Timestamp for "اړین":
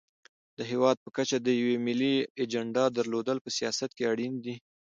4.11-4.33